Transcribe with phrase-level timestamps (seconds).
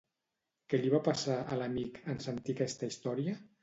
[0.73, 3.43] Què li va passar, a l'amic, en sentir aquesta història?